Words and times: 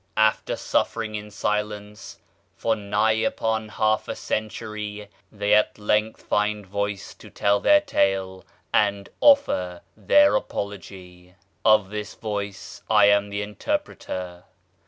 After 0.17 0.55
suffering 0.55 1.13
in 1.13 1.29
silence 1.29 2.17
for 2.55 2.75
nigh 2.75 3.11
upon 3.23 3.69
half 3.69 4.07
a 4.07 4.15
century, 4.15 5.09
they 5.31 5.53
at 5.53 5.77
length 5.77 6.23
find 6.23 6.65
voice 6.65 7.13
to 7.13 7.29
tell 7.29 7.59
their 7.59 7.81
tale 7.81 8.43
and 8.73 9.09
offer 9.19 9.81
their 9.95 10.35
apology. 10.35 11.35
Of 11.63 11.91
this 11.91 12.15
voice 12.15 12.81
I 12.89 13.09
am 13.09 13.29
the 13.29 13.43
interpreter. 13.43 14.45